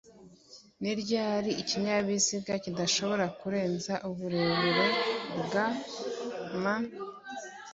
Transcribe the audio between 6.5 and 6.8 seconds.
m